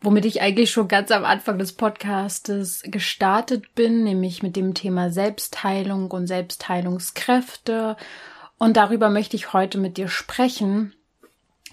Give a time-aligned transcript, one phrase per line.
[0.00, 5.10] womit ich eigentlich schon ganz am Anfang des Podcastes gestartet bin, nämlich mit dem Thema
[5.10, 7.96] Selbstheilung und Selbstheilungskräfte.
[8.58, 10.94] Und darüber möchte ich heute mit dir sprechen.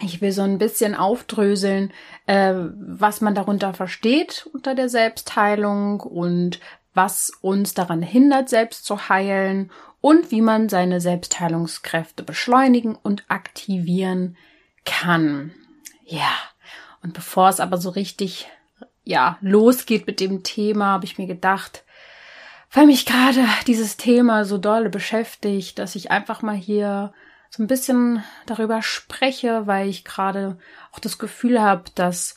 [0.02, 1.92] Ich will so ein bisschen aufdröseln,
[2.26, 6.60] äh, was man darunter versteht unter der Selbstheilung und
[6.94, 9.72] was uns daran hindert, selbst zu heilen
[10.02, 14.36] und wie man seine Selbstheilungskräfte beschleunigen und aktivieren
[14.86, 15.52] kann.
[16.06, 16.32] Ja,
[17.04, 18.48] und bevor es aber so richtig,
[19.04, 21.84] ja, losgeht mit dem Thema, habe ich mir gedacht,
[22.72, 27.14] weil mich gerade dieses Thema so dolle beschäftigt, dass ich einfach mal hier
[27.50, 30.58] so ein bisschen darüber spreche, weil ich gerade
[30.92, 32.34] auch das Gefühl habe, dass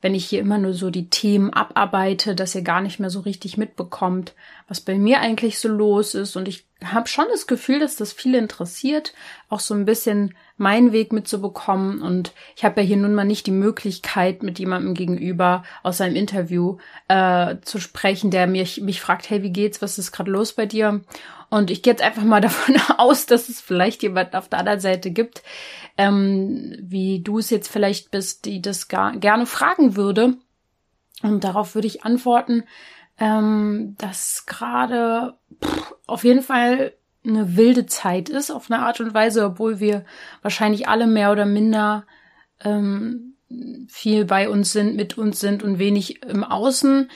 [0.00, 3.20] wenn ich hier immer nur so die Themen abarbeite, dass ihr gar nicht mehr so
[3.20, 4.34] richtig mitbekommt,
[4.68, 6.36] was bei mir eigentlich so los ist.
[6.36, 9.12] Und ich habe schon das Gefühl, dass das viele interessiert,
[9.48, 12.00] auch so ein bisschen meinen Weg mitzubekommen.
[12.00, 16.14] Und ich habe ja hier nun mal nicht die Möglichkeit, mit jemandem gegenüber aus einem
[16.14, 20.52] Interview äh, zu sprechen, der mich, mich fragt, hey, wie geht's, was ist gerade los
[20.52, 21.00] bei dir?
[21.50, 24.80] Und ich gehe jetzt einfach mal davon aus, dass es vielleicht jemand auf der anderen
[24.80, 25.42] Seite gibt,
[25.96, 30.36] ähm, wie du es jetzt vielleicht bist, die das gar, gerne fragen würde.
[31.22, 32.64] Und darauf würde ich antworten,
[33.18, 35.36] ähm, dass gerade
[36.06, 36.92] auf jeden Fall
[37.26, 40.04] eine wilde Zeit ist, auf eine Art und Weise, obwohl wir
[40.42, 42.06] wahrscheinlich alle mehr oder minder
[42.64, 43.34] ähm,
[43.88, 47.10] viel bei uns sind, mit uns sind und wenig im Außen,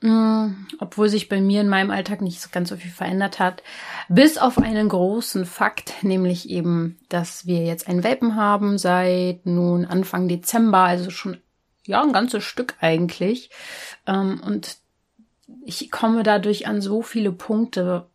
[0.00, 3.64] obwohl sich bei mir in meinem Alltag nicht ganz so viel verändert hat.
[4.08, 9.84] Bis auf einen großen Fakt, nämlich eben, dass wir jetzt ein Welpen haben seit nun
[9.84, 11.38] Anfang Dezember, also schon
[11.84, 13.50] ja ein ganzes Stück eigentlich.
[14.06, 14.76] Ähm, und
[15.64, 18.06] ich komme dadurch an so viele Punkte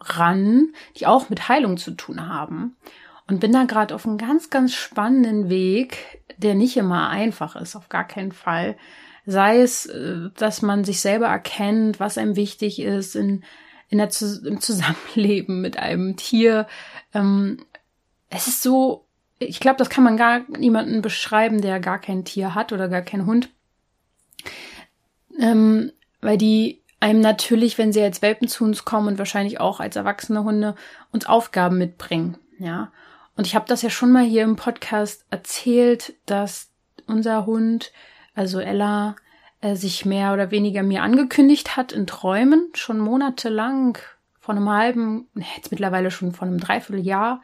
[0.00, 2.76] ran, die auch mit Heilung zu tun haben.
[3.26, 7.76] Und bin da gerade auf einem ganz, ganz spannenden Weg, der nicht immer einfach ist,
[7.76, 8.76] auf gar keinen Fall.
[9.26, 13.44] Sei es, äh, dass man sich selber erkennt, was einem wichtig ist in,
[13.88, 14.10] in der,
[14.46, 16.66] im Zusammenleben mit einem Tier.
[17.14, 17.64] Ähm,
[18.28, 19.06] es ist so,
[19.38, 23.02] ich glaube, das kann man gar niemanden beschreiben, der gar kein Tier hat oder gar
[23.02, 23.50] keinen Hund.
[25.38, 29.80] Ähm, weil die einem natürlich, wenn sie als Welpen zu uns kommen und wahrscheinlich auch
[29.80, 30.74] als erwachsene Hunde,
[31.12, 32.36] uns Aufgaben mitbringen.
[32.58, 32.92] Ja.
[33.40, 36.68] Und ich habe das ja schon mal hier im Podcast erzählt, dass
[37.06, 37.90] unser Hund,
[38.34, 39.16] also Ella,
[39.62, 43.96] äh, sich mehr oder weniger mir angekündigt hat in Träumen, schon monatelang,
[44.40, 47.40] vor einem halben, jetzt mittlerweile schon vor einem Dreivierteljahr.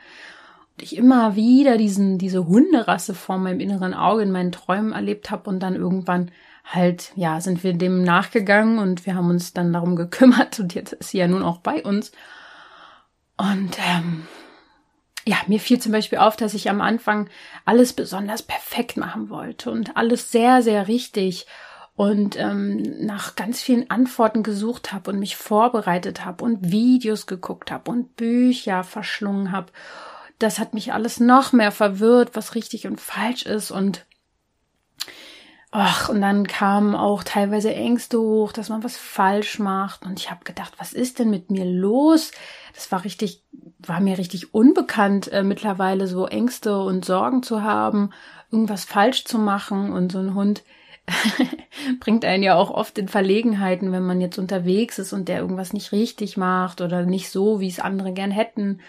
[0.76, 5.30] Und ich immer wieder diesen, diese Hunderasse vor meinem inneren Auge in meinen Träumen erlebt
[5.30, 6.30] habe und dann irgendwann
[6.62, 10.92] halt, ja, sind wir dem nachgegangen und wir haben uns dann darum gekümmert und jetzt
[10.92, 12.12] ist sie ja nun auch bei uns.
[13.38, 14.26] Und ähm,
[15.26, 17.28] ja, mir fiel zum Beispiel auf, dass ich am Anfang
[17.64, 21.47] alles besonders perfekt machen wollte und alles sehr, sehr richtig
[21.97, 27.72] und ähm, nach ganz vielen Antworten gesucht habe und mich vorbereitet habe und Videos geguckt
[27.72, 29.72] habe und Bücher verschlungen habe.
[30.38, 34.04] Das hat mich alles noch mehr verwirrt, was richtig und falsch ist und
[35.78, 40.06] Ach, und dann kamen auch teilweise Ängste hoch, dass man was falsch macht.
[40.06, 42.31] Und ich habe gedacht, was ist denn mit mir los?
[42.75, 43.42] Das war richtig,
[43.81, 48.09] war mir richtig unbekannt, äh, mittlerweile so Ängste und Sorgen zu haben,
[48.50, 49.92] irgendwas falsch zu machen.
[49.92, 50.62] Und so ein Hund
[52.00, 55.75] bringt einen ja auch oft in Verlegenheiten, wenn man jetzt unterwegs ist und der irgendwas
[55.75, 58.81] nicht richtig macht oder nicht so, wie es andere gern hätten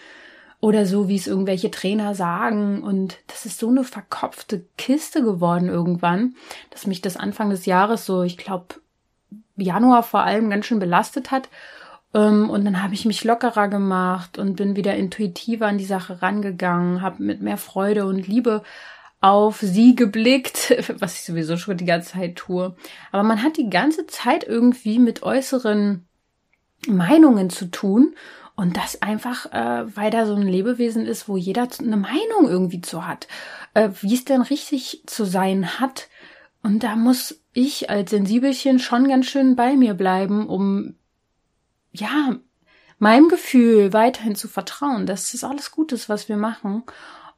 [0.60, 2.82] oder so, wie es irgendwelche Trainer sagen.
[2.82, 6.34] Und das ist so eine verkopfte Kiste geworden irgendwann,
[6.70, 8.76] dass mich das Anfang des Jahres so, ich glaube,
[9.56, 11.48] Januar vor allem ganz schön belastet hat.
[12.14, 16.22] Ähm, und dann habe ich mich lockerer gemacht und bin wieder intuitiver an die Sache
[16.22, 18.62] rangegangen, habe mit mehr Freude und Liebe
[19.20, 22.74] auf sie geblickt, was ich sowieso schon die ganze Zeit tue.
[23.12, 26.06] Aber man hat die ganze Zeit irgendwie mit äußeren
[26.86, 28.14] Meinungen zu tun
[28.58, 32.80] und das einfach, äh, weil da so ein Lebewesen ist, wo jeder eine Meinung irgendwie
[32.80, 33.28] zu hat,
[33.74, 36.08] äh, wie es denn richtig zu sein hat.
[36.64, 40.96] Und da muss ich als Sensibelchen schon ganz schön bei mir bleiben, um
[41.92, 42.34] ja
[42.98, 46.82] meinem Gefühl weiterhin zu vertrauen, dass das alles gut ist, was wir machen.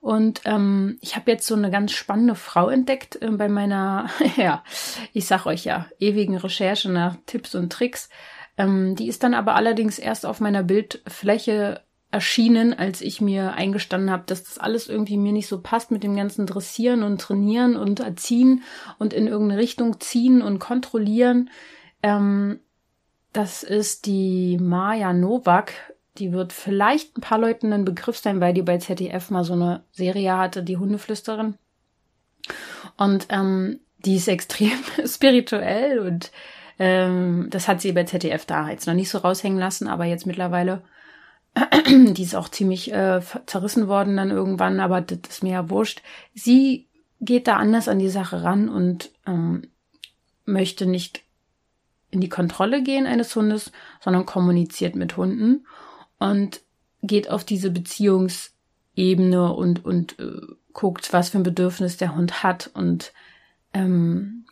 [0.01, 4.09] Und ähm, ich habe jetzt so eine ganz spannende Frau entdeckt äh, bei meiner,
[4.39, 4.65] ja,
[5.13, 8.09] ich sag euch ja, ewigen Recherche nach Tipps und Tricks
[8.61, 11.81] Ähm, die ist dann aber allerdings erst auf meiner Bildfläche
[12.11, 16.03] erschienen, als ich mir eingestanden habe, dass das alles irgendwie mir nicht so passt mit
[16.03, 18.62] dem ganzen Dressieren und Trainieren und Erziehen
[18.99, 21.49] und in irgendeine Richtung ziehen und kontrollieren.
[22.03, 22.61] Ähm,
[23.33, 25.73] das ist die Maja Novak.
[26.19, 29.55] Die wird vielleicht ein paar Leuten ein Begriff sein, weil die bei ZDF mal so
[29.55, 31.55] eine Serie hatte, die Hundeflüsterin.
[32.99, 36.31] Und ähm, die ist extrem spirituell und
[36.81, 40.27] ähm, das hat sie bei ZDF da jetzt noch nicht so raushängen lassen, aber jetzt
[40.27, 40.82] mittlerweile
[41.87, 46.03] die ist auch ziemlich äh, zerrissen worden dann irgendwann, aber das ist mir ja wurscht.
[46.35, 46.87] Sie
[47.21, 49.69] geht da anders an die Sache ran und ähm,
[50.47, 51.23] möchte nicht
[52.11, 55.67] in die Kontrolle gehen eines Hundes, sondern kommuniziert mit Hunden
[56.19, 56.62] und
[57.03, 60.41] geht auf diese Beziehungsebene und, und äh,
[60.73, 63.12] guckt, was für ein Bedürfnis der Hund hat und
[63.75, 64.47] ähm,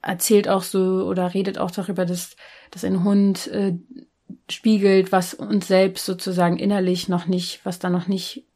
[0.00, 2.36] erzählt auch so oder redet auch darüber, dass,
[2.70, 3.74] dass ein Hund äh,
[4.50, 8.46] spiegelt, was uns selbst sozusagen innerlich noch nicht, was da noch nicht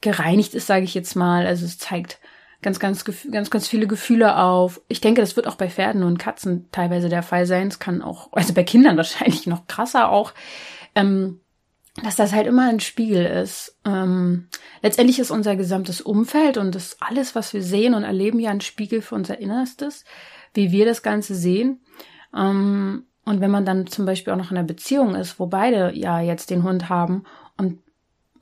[0.00, 1.46] gereinigt ist, sage ich jetzt mal.
[1.46, 2.20] Also es zeigt
[2.62, 4.80] ganz, ganz, ganz, ganz viele Gefühle auf.
[4.88, 7.68] Ich denke, das wird auch bei Pferden und Katzen teilweise der Fall sein.
[7.68, 10.32] Es kann auch, also bei Kindern wahrscheinlich noch krasser auch,
[10.94, 11.40] ähm,
[12.02, 13.78] dass das halt immer ein Spiegel ist.
[13.84, 14.48] Ähm,
[14.82, 18.60] letztendlich ist unser gesamtes Umfeld und das alles, was wir sehen und erleben, ja ein
[18.60, 20.04] Spiegel für unser Innerstes,
[20.54, 21.80] wie wir das Ganze sehen.
[22.36, 25.92] Ähm, und wenn man dann zum Beispiel auch noch in einer Beziehung ist, wo beide
[25.94, 27.24] ja jetzt den Hund haben
[27.56, 27.80] und,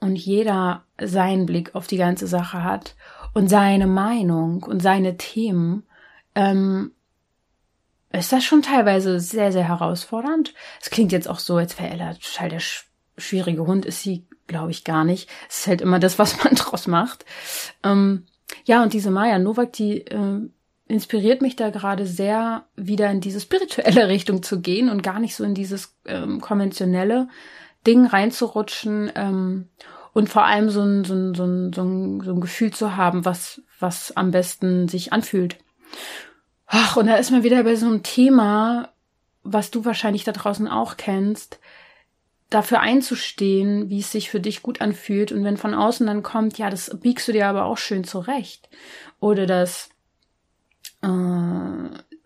[0.00, 2.94] und jeder seinen Blick auf die ganze Sache hat
[3.34, 5.84] und seine Meinung und seine Themen,
[6.34, 6.92] ähm,
[8.12, 10.54] ist das schon teilweise sehr, sehr herausfordernd.
[10.80, 12.60] Es klingt jetzt auch so, als wäre Ella total der
[13.18, 15.28] schwierige Hund, ist sie, glaube ich, gar nicht.
[15.48, 17.24] Es ist halt immer das, was man draus macht.
[17.82, 18.26] Ähm,
[18.64, 20.40] ja, und diese Maya Novak, die äh,
[20.88, 25.34] inspiriert mich da gerade sehr, wieder in diese spirituelle Richtung zu gehen und gar nicht
[25.34, 27.28] so in dieses ähm, konventionelle
[27.86, 29.68] Ding reinzurutschen ähm,
[30.12, 32.96] und vor allem so ein, so, ein, so, ein, so, ein, so ein Gefühl zu
[32.96, 35.58] haben, was, was am besten sich anfühlt.
[36.66, 38.90] Ach, und da ist man wieder bei so einem Thema,
[39.42, 41.60] was du wahrscheinlich da draußen auch kennst,
[42.50, 45.32] dafür einzustehen, wie es sich für dich gut anfühlt.
[45.32, 48.68] Und wenn von außen dann kommt, ja, das biegst du dir aber auch schön zurecht.
[49.20, 49.90] Oder das
[51.02, 51.08] äh,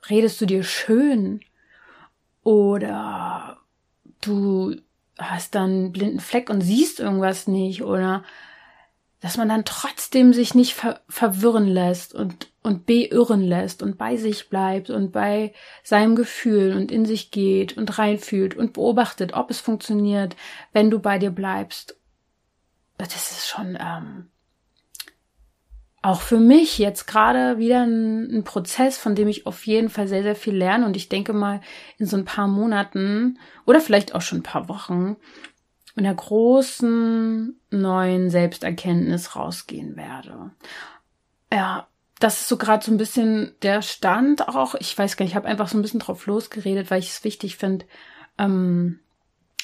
[0.09, 1.41] redest du dir schön
[2.43, 3.59] oder
[4.21, 4.77] du
[5.19, 8.25] hast dann einen blinden Fleck und siehst irgendwas nicht oder
[9.21, 14.17] dass man dann trotzdem sich nicht ver verwirren lässt und, und beirren lässt und bei
[14.17, 15.53] sich bleibt und bei
[15.83, 20.37] seinem Gefühl und in sich geht und reinfühlt und beobachtet, ob es funktioniert,
[20.73, 21.97] wenn du bei dir bleibst.
[22.97, 24.29] Das ist schon ähm,
[26.03, 30.09] auch für mich jetzt gerade wieder ein, ein, Prozess, von dem ich auf jeden Fall
[30.09, 30.87] sehr, sehr viel lerne.
[30.87, 31.61] Und ich denke mal,
[31.99, 35.17] in so ein paar Monaten oder vielleicht auch schon ein paar Wochen
[35.97, 40.53] in der großen neuen Selbsterkenntnis rausgehen werde.
[41.53, 41.89] Ja,
[42.21, 44.75] das ist so gerade so ein bisschen der Stand auch.
[44.77, 47.25] Ich weiß gar nicht, ich habe einfach so ein bisschen drauf losgeredet, weil ich es
[47.25, 47.87] wichtig finde,
[48.39, 49.01] ähm,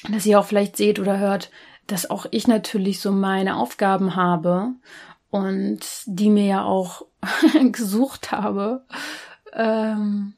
[0.09, 1.51] dass ihr auch vielleicht seht oder hört,
[1.85, 4.71] dass auch ich natürlich so meine Aufgaben habe
[5.29, 7.05] und die mir ja auch
[7.71, 8.85] gesucht habe.
[9.53, 10.33] Ähm,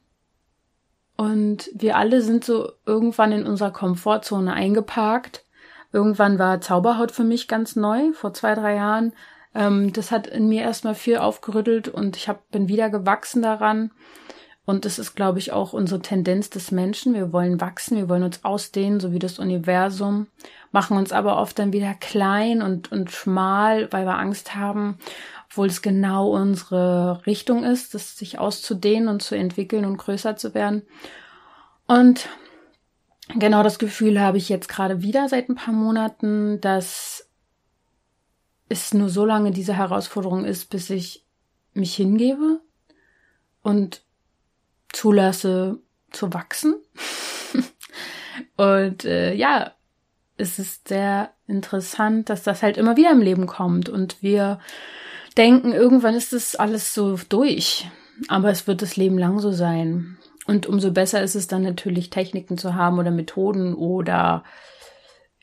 [1.16, 5.46] und wir alle sind so irgendwann in unserer Komfortzone eingeparkt.
[5.92, 9.14] Irgendwann war Zauberhaut für mich ganz neu, vor zwei, drei Jahren.
[9.56, 13.92] Ähm, das hat in mir erstmal viel aufgerüttelt und ich hab, bin wieder gewachsen daran.
[14.66, 17.16] Und das ist, glaube ich, auch unsere Tendenz des Menschen.
[17.16, 20.28] Wir wollen wachsen, wir wollen uns ausdehnen, so wie das Universum,
[20.72, 25.00] machen uns aber oft dann wieder klein und, und schmal, weil wir Angst haben,
[25.50, 30.54] obwohl es genau unsere Richtung ist, das sich auszudehnen und zu entwickeln und größer zu
[30.54, 30.84] werden.
[31.88, 32.30] Und
[33.36, 37.30] genau das Gefühl habe ich jetzt gerade wieder seit ein paar Monaten, dass
[38.70, 41.26] es nur so lange diese Herausforderung ist, bis ich
[41.74, 42.62] mich hingebe
[43.62, 44.02] und
[44.92, 45.80] zulasse
[46.12, 46.76] zu wachsen.
[48.58, 49.74] und äh, ja,
[50.38, 54.60] es ist sehr interessant, dass das halt immer wieder im Leben kommt und wir
[55.38, 57.90] denken, irgendwann ist das alles so durch.
[58.28, 60.18] Aber es wird das Leben lang so sein.
[60.50, 64.44] Und umso besser ist es dann natürlich, Techniken zu haben oder Methoden oder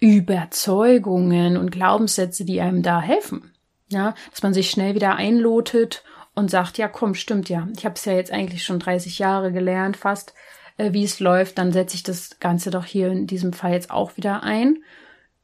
[0.01, 3.53] Überzeugungen und Glaubenssätze, die einem da helfen.
[3.87, 6.03] Ja, dass man sich schnell wieder einlotet
[6.35, 7.69] und sagt, ja, komm, stimmt ja.
[7.77, 10.35] Ich habe es ja jetzt eigentlich schon 30 Jahre gelernt, fast,
[10.77, 11.59] äh, wie es läuft.
[11.59, 14.83] Dann setze ich das Ganze doch hier in diesem Fall jetzt auch wieder ein.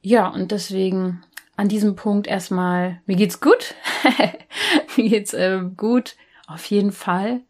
[0.00, 1.22] Ja, und deswegen
[1.54, 3.76] an diesem Punkt erstmal, mir geht's gut.
[4.96, 6.16] mir geht's äh, gut,
[6.48, 7.42] auf jeden Fall.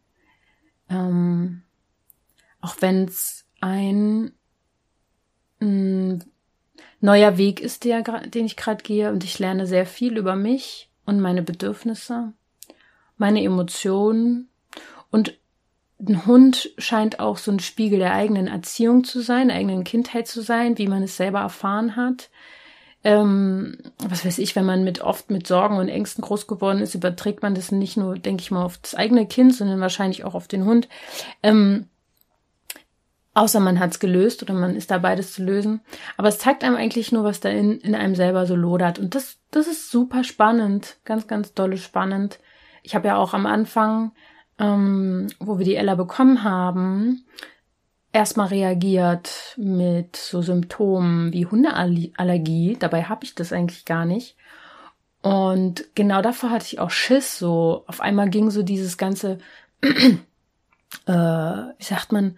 [0.91, 1.63] Ähm,
[2.63, 4.31] auch wenn es ein
[5.59, 6.23] ein
[6.99, 10.89] neuer Weg ist, der, den ich gerade gehe und ich lerne sehr viel über mich
[11.05, 12.33] und meine Bedürfnisse,
[13.17, 14.49] meine Emotionen
[15.11, 15.37] und
[15.99, 20.27] ein Hund scheint auch so ein Spiegel der eigenen Erziehung zu sein, der eigenen Kindheit
[20.27, 22.29] zu sein, wie man es selber erfahren hat.
[23.05, 26.95] Ähm, was weiß ich, wenn man mit oft mit Sorgen und Ängsten groß geworden ist,
[26.95, 30.35] überträgt man das nicht nur, denke ich mal, auf das eigene Kind, sondern wahrscheinlich auch
[30.35, 30.89] auf den Hund.
[31.41, 31.87] Ähm,
[33.33, 35.81] außer man hat's gelöst oder man ist dabei, das zu lösen.
[36.17, 38.99] Aber es zeigt einem eigentlich nur, was da in, in einem selber so lodert.
[38.99, 42.39] Und das, das ist super spannend, ganz, ganz dolle spannend.
[42.83, 44.11] Ich habe ja auch am Anfang
[44.59, 47.25] ähm, wo wir die Ella bekommen haben,
[48.11, 52.77] erstmal reagiert mit so Symptomen wie Hundeallergie.
[52.79, 54.35] Dabei habe ich das eigentlich gar nicht.
[55.21, 57.39] Und genau davor hatte ich auch Schiss.
[57.39, 59.39] So auf einmal ging so dieses ganze,
[59.81, 59.93] äh,
[61.07, 62.37] wie sagt man,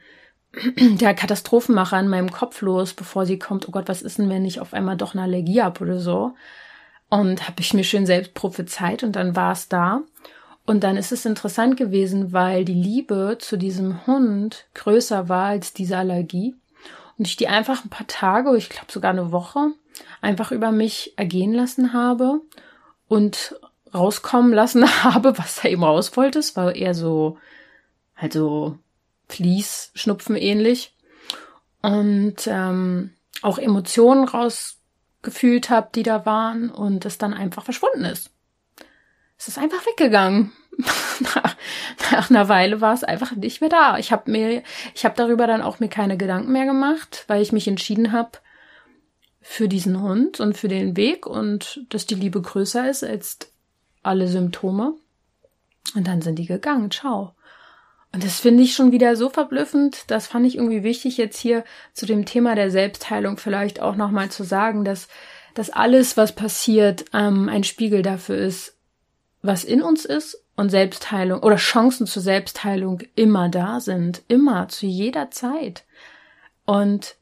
[0.78, 3.68] der Katastrophenmacher in meinem Kopf los, bevor sie kommt.
[3.68, 6.34] Oh Gott, was ist denn, wenn ich auf einmal doch eine Allergie habe oder so?
[7.10, 10.02] Und habe ich mir schön selbst prophezeit und dann war es da.
[10.66, 15.74] Und dann ist es interessant gewesen, weil die Liebe zu diesem Hund größer war als
[15.74, 16.56] diese Allergie.
[17.18, 19.72] Und ich die einfach ein paar Tage, ich glaube sogar eine Woche,
[20.22, 22.42] einfach über mich ergehen lassen habe
[23.08, 23.56] und
[23.94, 26.40] rauskommen lassen habe, was er eben raus wollte.
[26.40, 27.38] Es war eher so,
[28.16, 28.78] halt so
[29.30, 30.96] Fließschnupfen ähnlich.
[31.82, 38.32] Und ähm, auch Emotionen rausgefühlt habe, die da waren und es dann einfach verschwunden ist
[39.38, 40.52] es ist einfach weggegangen.
[42.12, 43.98] nach, einer Weile war es einfach nicht mehr da.
[43.98, 44.64] Ich habe mir,
[44.94, 48.40] ich habe darüber dann auch mir keine Gedanken mehr gemacht, weil ich mich entschieden habe
[49.42, 53.38] für diesen Hund und für den Weg und dass die Liebe größer ist als
[54.04, 54.96] alle Symptome.
[55.96, 56.92] Und dann sind die gegangen.
[56.92, 57.36] Ciao.
[58.16, 60.10] Und das finde ich schon wieder so verblüffend.
[60.10, 64.32] Das fand ich irgendwie wichtig, jetzt hier zu dem Thema der Selbstheilung vielleicht auch nochmal
[64.32, 65.10] zu sagen, dass,
[65.54, 68.78] dass alles, was passiert, ähm, ein Spiegel dafür ist,
[69.42, 74.86] was in uns ist und Selbstheilung oder Chancen zur Selbstheilung immer da sind, immer, zu
[74.86, 75.84] jeder Zeit.
[76.64, 77.18] Und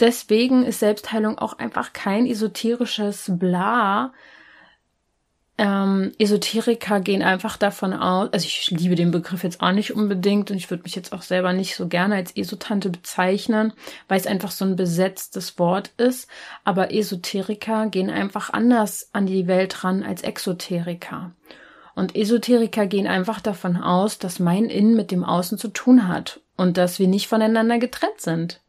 [0.00, 4.12] deswegen ist Selbstheilung auch einfach kein esoterisches Bla,
[5.58, 10.50] ähm, Esoteriker gehen einfach davon aus, also ich liebe den Begriff jetzt auch nicht unbedingt
[10.50, 13.72] und ich würde mich jetzt auch selber nicht so gerne als Esotante bezeichnen,
[14.06, 16.28] weil es einfach so ein besetztes Wort ist.
[16.64, 21.32] Aber Esoteriker gehen einfach anders an die Welt ran als Exoteriker.
[21.94, 26.40] Und Esoteriker gehen einfach davon aus, dass mein Innen mit dem Außen zu tun hat
[26.56, 28.60] und dass wir nicht voneinander getrennt sind.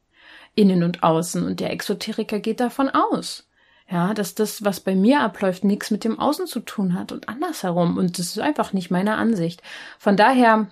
[0.55, 1.45] Innen und Außen.
[1.45, 3.46] Und der Exoteriker geht davon aus.
[3.89, 7.29] Ja, dass das, was bei mir abläuft, nichts mit dem Außen zu tun hat und
[7.29, 7.97] andersherum.
[7.97, 9.61] Und das ist einfach nicht meine Ansicht.
[9.97, 10.67] Von daher,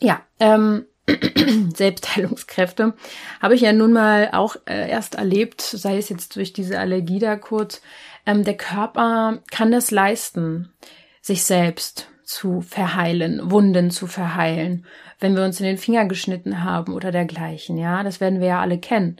[0.00, 0.84] ja, ähm,
[1.74, 2.94] Selbstheilungskräfte
[3.40, 7.20] habe ich ja nun mal auch äh, erst erlebt, sei es jetzt durch diese Allergie
[7.20, 7.82] da kurz.
[8.26, 10.72] Ähm, der Körper kann das leisten,
[11.20, 14.86] sich selbst zu verheilen, Wunden zu verheilen,
[15.20, 17.76] wenn wir uns in den Finger geschnitten haben oder dergleichen.
[17.76, 19.18] Ja, das werden wir ja alle kennen.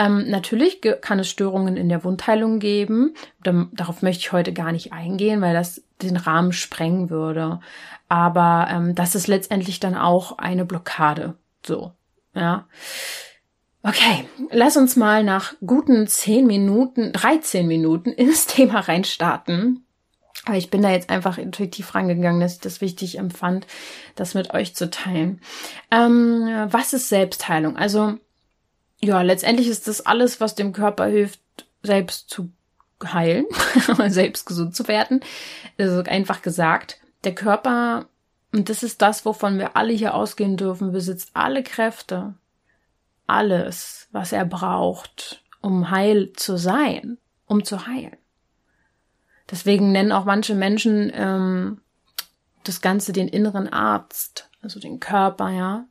[0.00, 3.12] Ähm, natürlich kann es Störungen in der Wundheilung geben.
[3.42, 7.60] darauf möchte ich heute gar nicht eingehen, weil das den Rahmen sprengen würde.
[8.08, 11.34] Aber ähm, das ist letztendlich dann auch eine Blockade.
[11.66, 11.92] So,
[12.34, 12.66] ja.
[13.82, 19.84] Okay, lass uns mal nach guten zehn Minuten, 13 Minuten ins Thema reinstarten.
[20.46, 23.66] Aber ich bin da jetzt einfach intuitiv rangegangen, dass ich das wichtig empfand,
[24.14, 25.42] das mit euch zu teilen.
[25.90, 27.76] Ähm, was ist Selbstheilung?
[27.76, 28.16] Also
[29.02, 31.40] ja, letztendlich ist das alles, was dem Körper hilft,
[31.82, 32.52] selbst zu
[33.02, 33.46] heilen,
[34.08, 35.20] selbst gesund zu werden.
[35.78, 38.06] Also einfach gesagt, der Körper,
[38.52, 42.34] und das ist das, wovon wir alle hier ausgehen dürfen, besitzt alle Kräfte,
[43.26, 47.16] alles, was er braucht, um heil zu sein,
[47.46, 48.16] um zu heilen.
[49.50, 51.80] Deswegen nennen auch manche Menschen ähm,
[52.64, 55.86] das Ganze den inneren Arzt, also den Körper, ja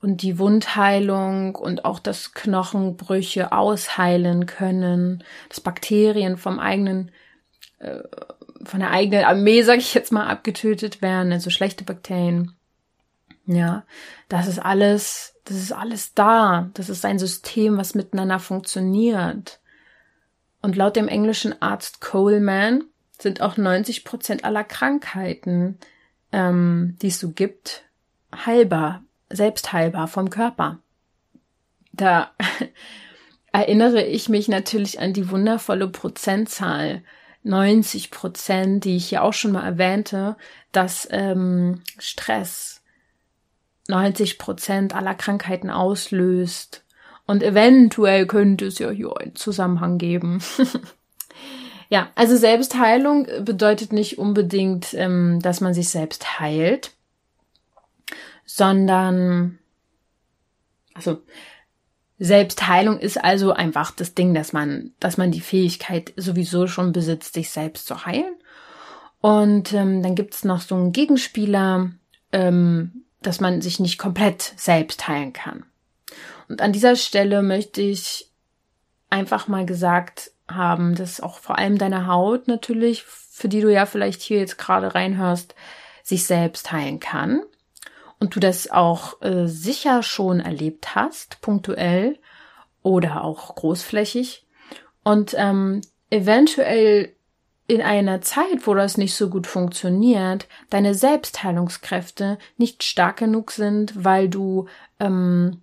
[0.00, 7.10] und die Wundheilung und auch das Knochenbrüche ausheilen können, dass Bakterien vom eigenen
[7.78, 8.02] äh,
[8.64, 12.52] von der eigenen Armee, sag ich jetzt mal, abgetötet werden, also schlechte Bakterien.
[13.46, 13.84] Ja,
[14.28, 16.70] das ist alles, das ist alles da.
[16.74, 19.60] Das ist ein System, was miteinander funktioniert.
[20.62, 22.84] Und laut dem englischen Arzt Coleman
[23.18, 25.78] sind auch 90 Prozent aller Krankheiten,
[26.32, 27.84] ähm, die es so gibt,
[28.34, 30.78] heilbar selbstheilbar vom Körper.
[31.92, 32.30] Da
[33.52, 37.02] erinnere ich mich natürlich an die wundervolle Prozentzahl
[37.42, 40.36] 90 Prozent, die ich ja auch schon mal erwähnte,
[40.72, 42.82] dass ähm, Stress
[43.88, 46.84] 90 Prozent aller Krankheiten auslöst
[47.26, 50.42] Und eventuell könnte es ja hier einen Zusammenhang geben.
[51.88, 56.95] ja, also Selbstheilung bedeutet nicht unbedingt, ähm, dass man sich selbst heilt,
[58.46, 59.58] sondern,
[60.94, 61.22] also,
[62.18, 67.34] Selbstheilung ist also einfach das Ding, dass man, dass man die Fähigkeit sowieso schon besitzt,
[67.34, 68.34] sich selbst zu heilen.
[69.20, 71.90] Und ähm, dann gibt's noch so einen Gegenspieler,
[72.32, 75.64] ähm, dass man sich nicht komplett selbst heilen kann.
[76.48, 78.30] Und an dieser Stelle möchte ich
[79.10, 83.84] einfach mal gesagt haben, dass auch vor allem deine Haut natürlich, für die du ja
[83.84, 85.54] vielleicht hier jetzt gerade reinhörst,
[86.02, 87.42] sich selbst heilen kann.
[88.18, 92.18] Und du das auch äh, sicher schon erlebt hast, punktuell
[92.82, 94.46] oder auch großflächig.
[95.04, 97.12] Und ähm, eventuell
[97.66, 104.04] in einer Zeit, wo das nicht so gut funktioniert, deine Selbstheilungskräfte nicht stark genug sind,
[104.04, 104.66] weil du
[105.00, 105.60] ähm,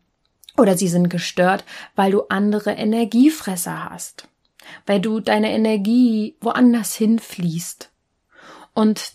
[0.57, 1.63] oder sie sind gestört,
[1.95, 4.27] weil du andere Energiefresser hast,
[4.85, 7.89] weil du deine Energie woanders hinfließt.
[8.73, 9.13] Und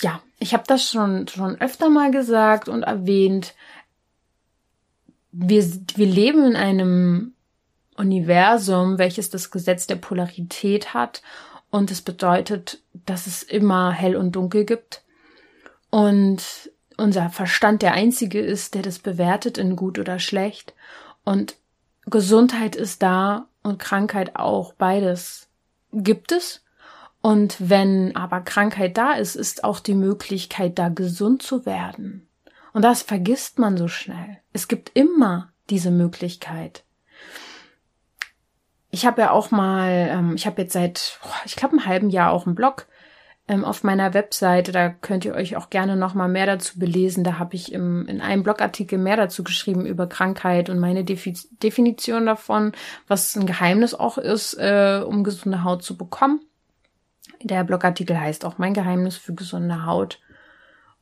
[0.00, 3.54] ja, ich habe das schon schon öfter mal gesagt und erwähnt.
[5.32, 5.64] Wir,
[5.96, 7.34] wir leben in einem
[7.96, 11.22] Universum, welches das Gesetz der Polarität hat
[11.70, 15.02] und es bedeutet, dass es immer hell und dunkel gibt.
[15.90, 20.74] Und unser Verstand der einzige ist, der das bewertet in gut oder schlecht.
[21.24, 21.56] Und
[22.06, 24.72] Gesundheit ist da und Krankheit auch.
[24.74, 25.48] Beides
[25.92, 26.62] gibt es.
[27.26, 32.28] Und wenn aber Krankheit da ist, ist auch die Möglichkeit da gesund zu werden.
[32.72, 34.38] Und das vergisst man so schnell.
[34.52, 36.84] Es gibt immer diese Möglichkeit.
[38.92, 42.30] Ich habe ja auch mal, ähm, ich habe jetzt seit, ich glaube, einem halben Jahr
[42.30, 42.86] auch einen Blog
[43.48, 44.70] ähm, auf meiner Webseite.
[44.70, 47.24] Da könnt ihr euch auch gerne noch mal mehr dazu belesen.
[47.24, 51.36] Da habe ich im, in einem Blogartikel mehr dazu geschrieben über Krankheit und meine Defi
[51.60, 52.70] Definition davon,
[53.08, 56.40] was ein Geheimnis auch ist, äh, um gesunde Haut zu bekommen.
[57.42, 60.20] Der Blogartikel heißt auch mein Geheimnis für gesunde Haut.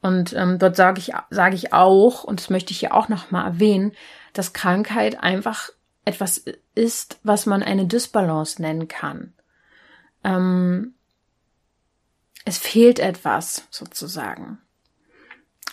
[0.01, 3.31] Und ähm, dort sage ich, sage ich auch, und das möchte ich hier auch noch
[3.31, 3.93] mal erwähnen,
[4.35, 5.71] dass Krankheit einfach
[6.05, 6.45] etwas
[6.75, 9.33] ist, was man eine Dysbalance nennen kann.
[10.23, 10.95] Ähm,
[12.45, 14.59] es fehlt etwas sozusagen.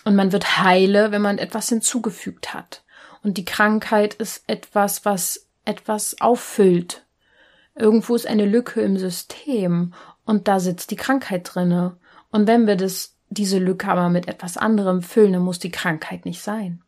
[0.04, 2.82] Und man wird heile, wenn man etwas hinzugefügt hat.
[3.22, 7.04] Und die Krankheit ist etwas, was etwas auffüllt.
[7.74, 11.96] Irgendwo ist eine Lücke im System und da sitzt die Krankheit drinne.
[12.30, 16.24] Und wenn wir das, diese Lücke aber mit etwas anderem füllen, dann muss die Krankheit
[16.24, 16.82] nicht sein.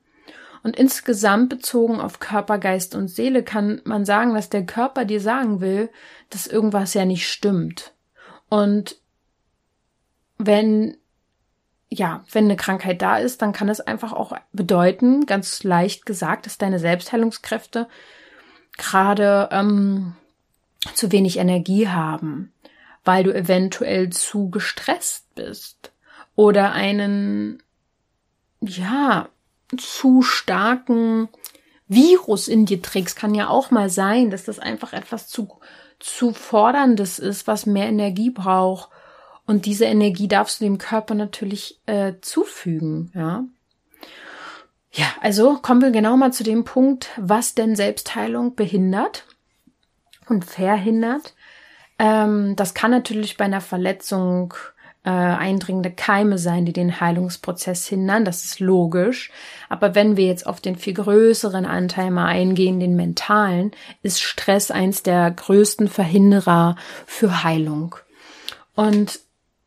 [0.62, 5.20] Und insgesamt bezogen auf Körper, Geist und Seele kann man sagen, dass der Körper dir
[5.20, 5.90] sagen will,
[6.31, 7.92] dass irgendwas ja nicht stimmt.
[8.49, 8.97] Und
[10.38, 10.97] wenn
[11.99, 16.47] ja, wenn eine Krankheit da ist, dann kann es einfach auch bedeuten, ganz leicht gesagt,
[16.47, 17.88] dass deine Selbstheilungskräfte
[18.77, 20.14] gerade ähm,
[20.94, 22.53] zu wenig Energie haben,
[23.05, 25.93] weil du eventuell zu gestresst bist
[26.35, 27.62] oder einen
[28.61, 29.29] ja
[29.77, 31.29] zu starken
[31.87, 35.61] Virus in dir trägst, kann ja auch mal sein, dass das einfach etwas zu,
[35.99, 38.90] zu forderndes ist, was mehr Energie braucht.
[39.47, 43.45] Und diese Energie darfst du dem Körper natürlich äh, zufügen, ja.
[44.97, 49.27] Ja, also kommen wir genau mal zu dem Punkt, was denn Selbstheilung behindert
[50.29, 51.35] und verhindert.
[51.99, 54.55] Ähm, das kann natürlich bei einer Verletzung
[55.05, 58.25] äh, eindringende Keime sein, die den Heilungsprozess hindern.
[58.25, 59.31] Das ist logisch.
[59.69, 64.71] Aber wenn wir jetzt auf den viel größeren Anteil mal eingehen, den mentalen, ist Stress
[64.71, 66.77] eins der größten Verhinderer
[67.07, 67.97] für Heilung.
[68.75, 69.21] Und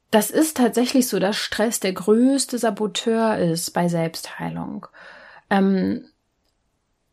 [0.09, 4.87] das ist tatsächlich so, dass Stress der größte Saboteur ist bei Selbstheilung.
[5.49, 6.05] Ähm,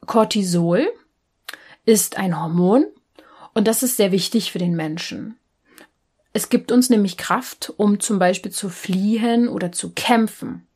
[0.07, 0.87] Cortisol
[1.85, 2.87] ist ein Hormon
[3.55, 5.37] und das ist sehr wichtig für den Menschen.
[6.33, 10.67] Es gibt uns nämlich Kraft, um zum Beispiel zu fliehen oder zu kämpfen.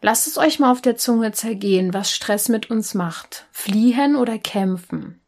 [0.00, 3.46] Lasst es euch mal auf der Zunge zergehen, was Stress mit uns macht.
[3.52, 5.20] Fliehen oder kämpfen.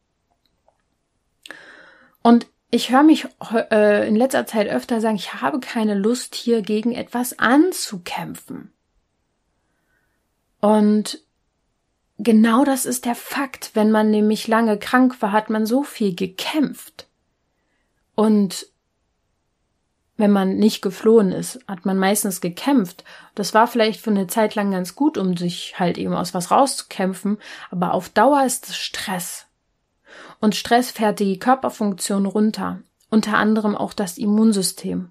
[2.23, 3.27] Und ich höre mich
[3.71, 8.73] äh, in letzter Zeit öfter sagen, ich habe keine Lust hier gegen etwas anzukämpfen.
[10.61, 11.21] Und
[12.23, 13.71] genau das ist der Fakt.
[13.75, 17.09] Wenn man nämlich lange krank war, hat man so viel gekämpft.
[18.15, 18.67] Und
[20.17, 23.05] wenn man nicht geflohen ist, hat man meistens gekämpft.
[23.35, 26.51] Das war vielleicht für eine Zeit lang ganz gut, um sich halt eben aus was
[26.51, 27.39] rauszukämpfen,
[27.71, 29.47] aber auf Dauer ist es Stress.
[30.39, 35.11] Und Stress fährt die Körperfunktion runter, unter anderem auch das Immunsystem.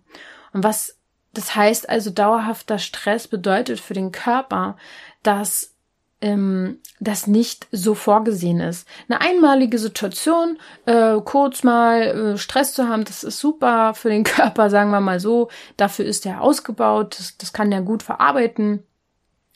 [0.54, 1.00] Und was
[1.34, 4.78] das heißt also dauerhafter Stress bedeutet für den Körper,
[5.24, 5.76] dass
[6.22, 8.88] ähm, das nicht so vorgesehen ist.
[9.08, 14.24] Eine einmalige Situation, äh, kurz mal äh, Stress zu haben, das ist super für den
[14.26, 15.50] Körper, sagen wir mal so.
[15.78, 18.84] Dafür ist er ausgebaut, das, das kann er gut verarbeiten.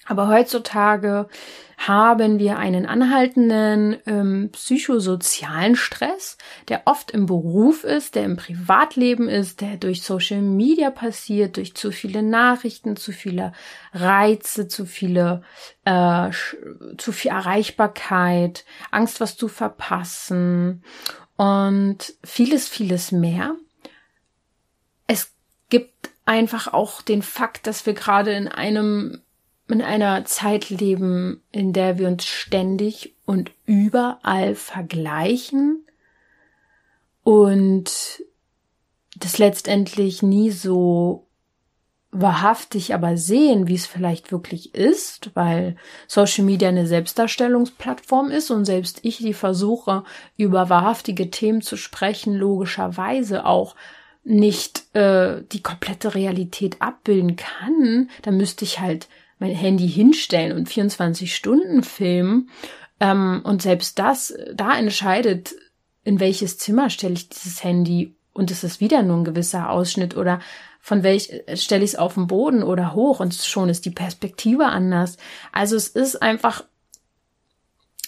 [0.06, 1.28] Aber heutzutage
[1.78, 6.38] haben wir einen anhaltenden ähm, psychosozialen Stress,
[6.68, 11.74] der oft im Beruf ist, der im Privatleben ist, der durch Social Media passiert, durch
[11.74, 13.54] zu viele Nachrichten, zu viele
[13.94, 15.42] Reize, zu viele,
[15.86, 16.30] äh,
[16.98, 20.84] zu viel Erreichbarkeit, Angst, was zu verpassen
[21.38, 23.56] und vieles, vieles mehr.
[25.08, 25.34] Es
[25.70, 29.23] gibt einfach auch den Fakt, dass wir gerade in einem
[29.74, 35.86] in einer Zeit leben, in der wir uns ständig und überall vergleichen
[37.24, 38.24] und
[39.18, 41.28] das letztendlich nie so
[42.12, 45.76] wahrhaftig aber sehen, wie es vielleicht wirklich ist, weil
[46.08, 50.04] Social Media eine Selbstdarstellungsplattform ist und selbst ich, die versuche,
[50.38, 53.76] über wahrhaftige Themen zu sprechen, logischerweise auch
[54.24, 59.08] nicht äh, die komplette Realität abbilden kann, dann müsste ich halt
[59.44, 62.50] mein Handy hinstellen und 24 Stunden filmen.
[63.02, 65.54] Ähm, und selbst das, da entscheidet,
[66.06, 70.16] in welches Zimmer stelle ich dieses Handy und es ist wieder nur ein gewisser Ausschnitt
[70.16, 70.40] oder
[70.80, 74.68] von welch stelle ich es auf den Boden oder hoch und schon ist die Perspektive
[74.68, 75.18] anders.
[75.52, 76.64] Also es ist einfach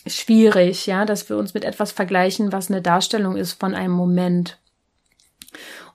[0.08, 4.58] schwierig, ja, dass wir uns mit etwas vergleichen, was eine Darstellung ist von einem Moment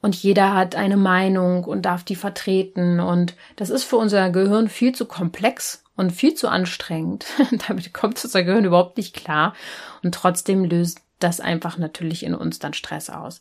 [0.02, 4.68] und jeder hat eine Meinung und darf die vertreten und das ist für unser Gehirn
[4.68, 7.26] viel zu komplex und viel zu anstrengend.
[7.68, 9.54] Damit kommt unser Gehirn überhaupt nicht klar
[10.02, 13.40] und trotzdem löst das einfach natürlich in uns dann Stress aus.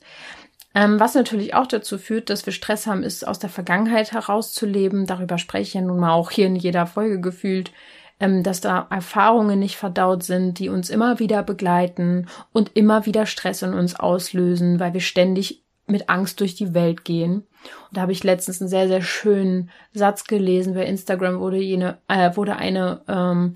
[0.76, 5.08] Ähm, was natürlich auch dazu führt, dass wir Stress haben, ist aus der Vergangenheit herauszuleben.
[5.08, 7.72] Darüber spreche ich ja nun mal auch hier in jeder Folge gefühlt
[8.20, 13.26] ähm, dass da Erfahrungen nicht verdaut sind, die uns immer wieder begleiten und immer wieder
[13.26, 17.48] Stress in uns auslösen, weil wir ständig mit Angst durch die Welt gehen.
[17.90, 20.74] Und da habe ich letztens einen sehr, sehr schönen Satz gelesen.
[20.74, 23.54] Bei Instagram wurde, jene, äh, wurde eine ähm,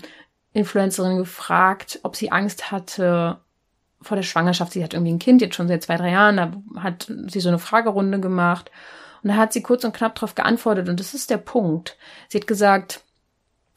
[0.52, 3.40] Influencerin gefragt, ob sie Angst hatte
[4.00, 4.72] vor der Schwangerschaft.
[4.72, 6.36] Sie hat irgendwie ein Kind, jetzt schon seit zwei, drei Jahren.
[6.36, 8.70] Da hat sie so eine Fragerunde gemacht.
[9.22, 10.88] Und da hat sie kurz und knapp darauf geantwortet.
[10.88, 11.96] Und das ist der Punkt.
[12.28, 13.02] Sie hat gesagt,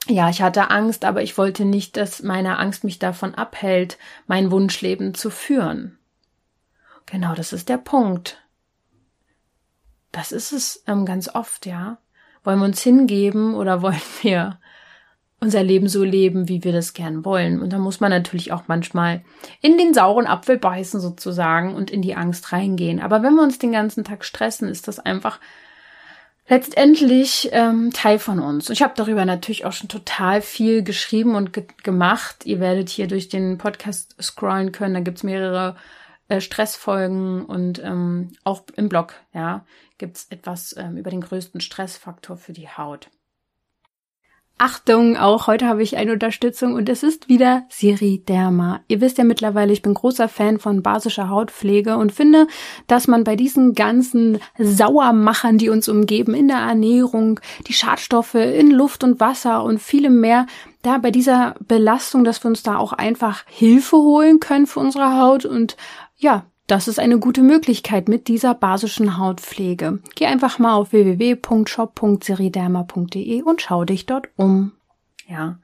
[0.10, 4.52] ja, ich hatte Angst, aber ich wollte nicht, dass meine Angst mich davon abhält, mein
[4.52, 5.98] Wunschleben zu führen.
[7.06, 8.42] Genau, das ist der Punkt.
[10.18, 12.00] Das ist es ähm, ganz oft, ja.
[12.44, 14.60] Wollen wir uns hingeben oder wollen wir
[15.40, 17.62] unser Leben so leben, wie wir das gern wollen?
[17.62, 19.24] Und da muss man natürlich auch manchmal
[19.62, 23.00] in den sauren Apfel beißen sozusagen und in die Angst reingehen.
[23.00, 25.40] Aber wenn wir uns den ganzen Tag stressen, ist das einfach
[26.48, 28.70] letztendlich ähm, Teil von uns.
[28.70, 32.38] Und ich habe darüber natürlich auch schon total viel geschrieben und ge gemacht.
[32.46, 34.96] Ihr werdet hier durch den Podcast scrollen können.
[34.96, 35.76] Da gibt's mehrere
[36.28, 39.66] äh, Stressfolgen und ähm, auch im Blog, ja,
[39.98, 43.10] gibt's etwas ähm, über den größten Stressfaktor für die Haut.
[44.60, 48.80] Achtung, auch heute habe ich eine Unterstützung und es ist wieder Siri Derma.
[48.88, 52.48] Ihr wisst ja mittlerweile, ich bin großer Fan von basischer Hautpflege und finde,
[52.88, 58.72] dass man bei diesen ganzen Sauermachern, die uns umgeben, in der Ernährung, die Schadstoffe in
[58.72, 60.48] Luft und Wasser und vielem mehr,
[60.82, 65.20] da bei dieser Belastung, dass wir uns da auch einfach Hilfe holen können für unsere
[65.20, 65.78] Haut und
[66.18, 70.00] ja, das ist eine gute Möglichkeit mit dieser basischen Hautpflege.
[70.16, 74.74] Geh einfach mal auf www.shop.seriderma.de und schau dich dort um.
[75.28, 75.60] Ja.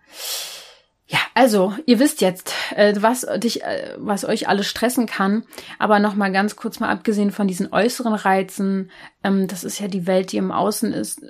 [1.07, 5.43] Ja, also ihr wisst jetzt, äh, was dich, äh, was euch alles stressen kann.
[5.77, 8.89] Aber noch mal ganz kurz mal abgesehen von diesen äußeren Reizen,
[9.23, 11.21] ähm, das ist ja die Welt, die im Außen ist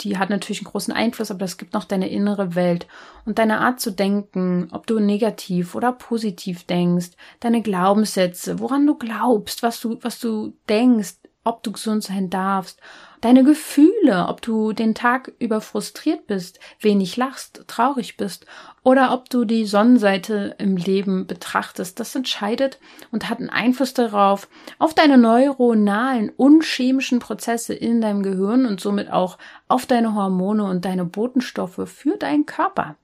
[0.00, 2.86] die hat natürlich einen großen Einfluss, aber es gibt noch deine innere Welt.
[3.24, 8.96] Und deine Art zu denken, ob du negativ oder positiv denkst, deine Glaubenssätze, woran du
[8.96, 12.80] glaubst, was du, was du denkst, ob du gesund sein darfst,
[13.20, 18.46] deine Gefühle, ob du den Tag über frustriert bist, wenig lachst, traurig bist
[18.82, 22.78] oder ob du die Sonnenseite im Leben betrachtest, das entscheidet
[23.12, 28.80] und hat einen Einfluss darauf, auf deine neuronalen und chemischen Prozesse in deinem Gehirn und
[28.80, 32.96] somit auch auf deine Hormone und deine Botenstoffe für deinen Körper.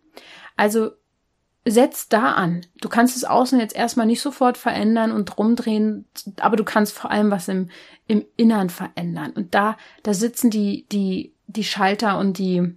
[0.57, 0.90] Also
[1.70, 2.62] setz da an.
[2.80, 6.06] Du kannst das Außen jetzt erstmal nicht sofort verändern und rumdrehen,
[6.40, 7.70] aber du kannst vor allem was im,
[8.06, 9.33] im Innern verändern.
[9.33, 12.76] Und da, da sitzen die, die, die Schalter und die,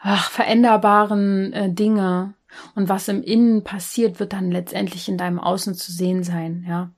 [0.00, 2.34] ach, veränderbaren äh, Dinge
[2.74, 6.90] und was im Innen passiert, wird dann letztendlich in deinem Außen zu sehen sein, ja.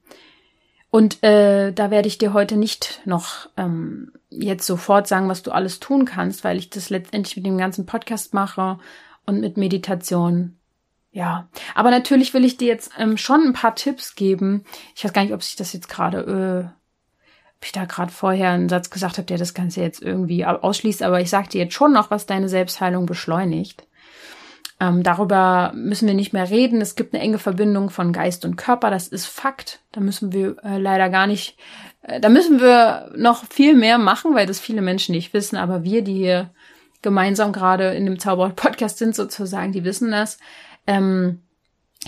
[0.90, 5.50] Und äh, da werde ich dir heute nicht noch ähm, jetzt sofort sagen, was du
[5.50, 8.78] alles tun kannst, weil ich das letztendlich mit dem ganzen Podcast mache
[9.26, 10.58] und mit Meditation.
[11.10, 14.64] Ja, aber natürlich will ich dir jetzt ähm, schon ein paar Tipps geben.
[14.96, 16.68] Ich weiß gar nicht, ob sich das jetzt gerade, äh,
[17.58, 21.02] ob ich da gerade vorher einen Satz gesagt habe, der das Ganze jetzt irgendwie ausschließt,
[21.02, 23.86] aber ich sage dir jetzt schon noch, was deine Selbstheilung beschleunigt.
[24.82, 26.80] Ähm, darüber müssen wir nicht mehr reden.
[26.80, 28.90] Es gibt eine enge Verbindung von Geist und Körper.
[28.90, 29.78] Das ist Fakt.
[29.92, 31.56] Da müssen wir äh, leider gar nicht,
[32.02, 35.56] äh, da müssen wir noch viel mehr machen, weil das viele Menschen nicht wissen.
[35.56, 36.50] Aber wir, die hier
[37.02, 40.38] gemeinsam gerade in dem Zauber-Podcast sind sozusagen, die wissen das.
[40.86, 41.40] Ähm,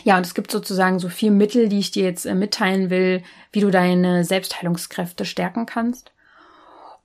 [0.03, 3.23] ja, und es gibt sozusagen so vier Mittel, die ich dir jetzt äh, mitteilen will,
[3.53, 6.13] wie du deine Selbstheilungskräfte stärken kannst.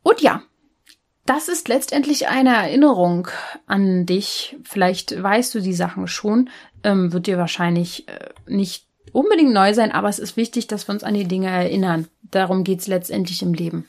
[0.02, 0.42] Und ja,
[1.26, 3.28] das ist letztendlich eine Erinnerung
[3.68, 4.58] an dich.
[4.64, 6.50] Vielleicht weißt du die Sachen schon,
[6.84, 10.94] ähm, wird dir wahrscheinlich äh, nicht unbedingt neu sein, aber es ist wichtig, dass wir
[10.94, 12.08] uns an die Dinge erinnern.
[12.24, 13.88] Darum geht's letztendlich im Leben.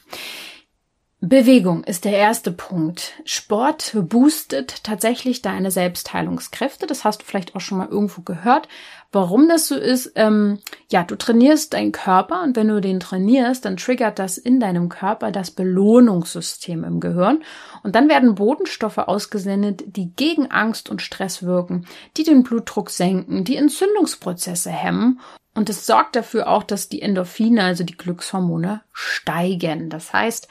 [1.23, 3.13] Bewegung ist der erste Punkt.
[3.27, 6.87] Sport boostet tatsächlich deine Selbstheilungskräfte.
[6.87, 8.69] Das hast du vielleicht auch schon mal irgendwo gehört.
[9.13, 10.13] Warum das so ist?
[10.15, 14.61] Ähm, ja, du trainierst deinen Körper und wenn du den trainierst, dann triggert das in
[14.61, 17.43] deinem Körper das Belohnungssystem im Gehirn
[17.83, 23.45] und dann werden Botenstoffe ausgesendet, die gegen Angst und Stress wirken, die den Blutdruck senken,
[23.45, 25.21] die Entzündungsprozesse hemmen
[25.55, 29.91] und es sorgt dafür auch, dass die Endorphine, also die Glückshormone, steigen.
[29.91, 30.49] Das heißt,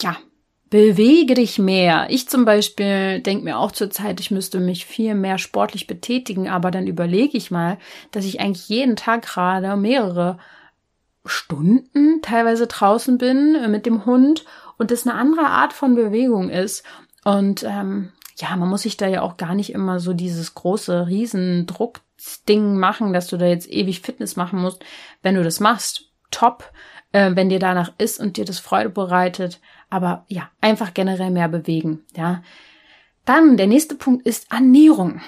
[0.00, 0.16] ja,
[0.70, 2.06] bewege dich mehr.
[2.10, 6.70] Ich zum Beispiel denke mir auch zurzeit, ich müsste mich viel mehr sportlich betätigen, aber
[6.70, 7.78] dann überlege ich mal,
[8.12, 10.38] dass ich eigentlich jeden Tag gerade mehrere
[11.24, 14.44] Stunden teilweise draußen bin äh, mit dem Hund
[14.78, 16.84] und das eine andere Art von Bewegung ist.
[17.24, 21.06] Und ähm, ja, man muss sich da ja auch gar nicht immer so dieses große
[21.08, 24.82] Riesendruckding machen, dass du da jetzt ewig Fitness machen musst.
[25.22, 26.72] Wenn du das machst, top.
[27.12, 29.60] Äh, wenn dir danach ist und dir das Freude bereitet,
[29.90, 32.42] aber ja, einfach generell mehr bewegen, ja.
[33.24, 35.20] Dann der nächste Punkt ist Ernährung.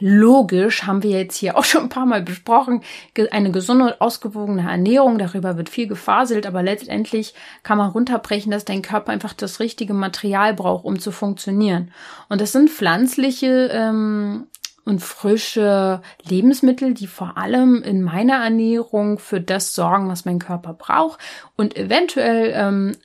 [0.00, 2.82] Logisch haben wir jetzt hier auch schon ein paar Mal besprochen,
[3.30, 8.64] eine gesunde und ausgewogene Ernährung, darüber wird viel gefaselt, aber letztendlich kann man runterbrechen, dass
[8.64, 11.90] dein Körper einfach das richtige Material braucht, um zu funktionieren.
[12.28, 14.46] Und das sind pflanzliche ähm,
[14.84, 20.72] und frische Lebensmittel, die vor allem in meiner Ernährung für das sorgen, was mein Körper
[20.72, 21.20] braucht
[21.56, 22.96] und eventuell ähm,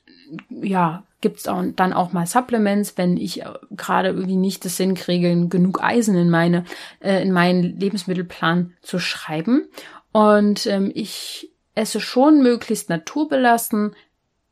[0.50, 4.94] ja, gibt's auch dann auch mal Supplements, wenn ich äh, gerade irgendwie nicht das Sinn
[4.94, 6.66] kriege, genug Eisen in meine,
[7.00, 9.70] äh, in meinen Lebensmittelplan zu schreiben.
[10.12, 13.96] Und ähm, ich esse schon möglichst naturbelassen,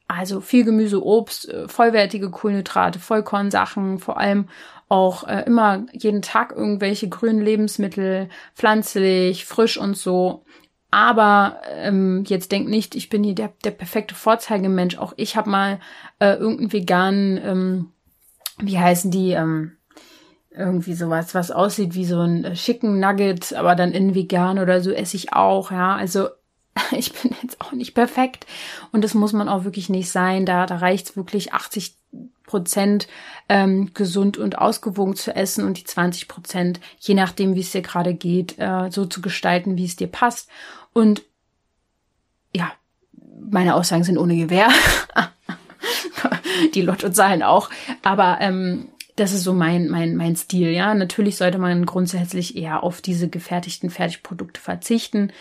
[0.07, 4.47] also viel Gemüse, Obst, äh, vollwertige Kohlenhydrate, Vollkornsachen, vor allem
[4.89, 10.43] auch äh, immer jeden Tag irgendwelche grünen Lebensmittel, pflanzlich, frisch und so.
[10.91, 14.97] Aber ähm, jetzt denk nicht, ich bin hier der, der perfekte Vorzeigemensch.
[14.97, 15.79] Auch ich habe mal
[16.19, 17.91] äh, irgendeinen veganen, ähm,
[18.59, 19.77] wie heißen die, ähm,
[20.53, 24.81] irgendwie sowas, was aussieht wie so ein äh, schicken Nugget, aber dann in vegan oder
[24.81, 25.95] so esse ich auch, ja.
[25.95, 26.27] Also
[26.91, 28.45] ich bin jetzt auch nicht perfekt
[28.91, 30.45] und das muss man auch wirklich nicht sein.
[30.45, 31.95] Da, da reicht's wirklich 80
[32.45, 33.07] Prozent
[33.47, 37.81] ähm, gesund und ausgewogen zu essen und die 20 Prozent, je nachdem, wie es dir
[37.81, 40.49] gerade geht, äh, so zu gestalten, wie es dir passt.
[40.93, 41.23] Und
[42.55, 42.71] ja,
[43.49, 44.69] meine Aussagen sind ohne Gewehr.
[46.75, 47.69] Die Lottozahlen auch.
[48.03, 50.93] Aber ähm, das ist so mein, mein, mein Stil, ja.
[50.93, 55.31] Natürlich sollte man grundsätzlich eher auf diese gefertigten Fertigprodukte verzichten.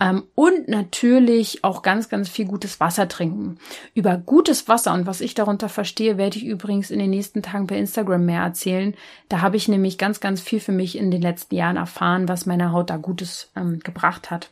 [0.00, 3.58] Ähm, und natürlich auch ganz, ganz viel gutes Wasser trinken.
[3.94, 7.66] Über gutes Wasser und was ich darunter verstehe, werde ich übrigens in den nächsten Tagen
[7.66, 8.94] bei Instagram mehr erzählen.
[9.28, 12.46] Da habe ich nämlich ganz, ganz viel für mich in den letzten Jahren erfahren, was
[12.46, 14.48] meiner Haut da Gutes ähm, gebracht hat.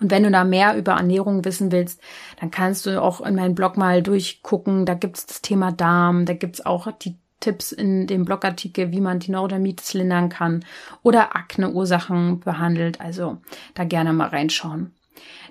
[0.00, 2.00] Und wenn du da mehr über Ernährung wissen willst,
[2.40, 4.84] dann kannst du auch in meinen Blog mal durchgucken.
[4.84, 9.18] Da gibt's das Thema Darm, da gibt's auch die Tipps in dem Blogartikel, wie man
[9.18, 10.64] die Neurodermitis lindern kann
[11.02, 13.00] oder Akneursachen behandelt.
[13.00, 13.38] Also
[13.74, 14.94] da gerne mal reinschauen.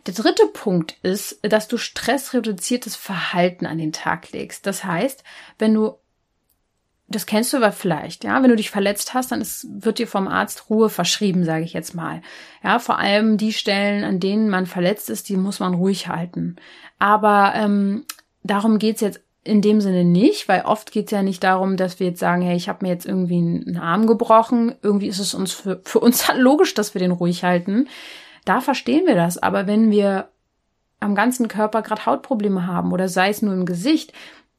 [0.06, 4.68] Der dritte Punkt ist, dass du stressreduziertes Verhalten an den Tag legst.
[4.68, 5.24] Das heißt,
[5.58, 5.96] wenn du
[7.08, 8.42] das kennst du aber vielleicht, ja.
[8.42, 11.74] Wenn du dich verletzt hast, dann ist, wird dir vom Arzt Ruhe verschrieben, sage ich
[11.74, 12.22] jetzt mal.
[12.64, 16.56] Ja, vor allem die Stellen, an denen man verletzt ist, die muss man ruhig halten.
[16.98, 18.06] Aber ähm,
[18.44, 22.08] darum geht's jetzt in dem Sinne nicht, weil oft geht's ja nicht darum, dass wir
[22.08, 24.74] jetzt sagen, hey, ich habe mir jetzt irgendwie einen Arm gebrochen.
[24.82, 27.88] Irgendwie ist es uns für, für uns dann logisch, dass wir den ruhig halten.
[28.46, 29.38] Da verstehen wir das.
[29.38, 30.30] Aber wenn wir
[31.00, 34.12] am ganzen Körper gerade Hautprobleme haben oder sei es nur im Gesicht,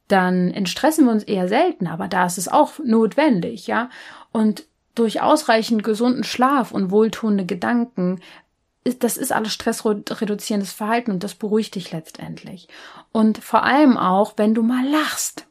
[0.07, 3.89] dann entstressen wir uns eher selten, aber da ist es auch notwendig, ja.
[4.31, 4.65] Und
[4.95, 8.19] durch ausreichend gesunden Schlaf und wohltuende Gedanken
[8.99, 12.67] das ist alles stressreduzierendes Verhalten und das beruhigt dich letztendlich.
[13.11, 15.45] Und vor allem auch, wenn du mal lachst.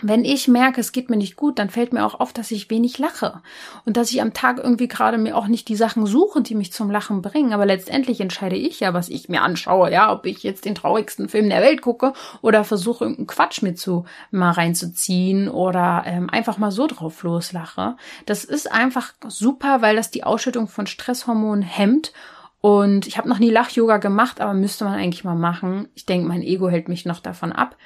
[0.00, 2.70] Wenn ich merke, es geht mir nicht gut, dann fällt mir auch auf, dass ich
[2.70, 3.42] wenig lache
[3.84, 6.72] und dass ich am Tag irgendwie gerade mir auch nicht die Sachen suche, die mich
[6.72, 7.52] zum Lachen bringen.
[7.52, 11.28] Aber letztendlich entscheide ich ja, was ich mir anschaue, ja, ob ich jetzt den traurigsten
[11.28, 16.58] Film der Welt gucke oder versuche irgendeinen Quatsch mit zu mal reinzuziehen oder ähm, einfach
[16.58, 17.96] mal so drauf loslache.
[18.26, 22.12] Das ist einfach super, weil das die Ausschüttung von Stresshormonen hemmt
[22.60, 25.88] und ich habe noch nie Lach-Yoga gemacht, aber müsste man eigentlich mal machen.
[25.94, 27.76] Ich denke, mein Ego hält mich noch davon ab.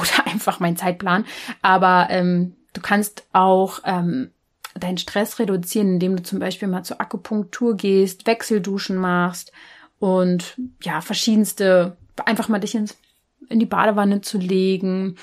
[0.00, 1.24] Oder einfach mein Zeitplan.
[1.62, 4.30] Aber ähm, du kannst auch ähm,
[4.74, 9.52] deinen Stress reduzieren, indem du zum Beispiel mal zur Akupunktur gehst, Wechselduschen machst
[9.98, 12.96] und ja, verschiedenste, einfach mal dich ins,
[13.48, 15.16] in die Badewanne zu legen,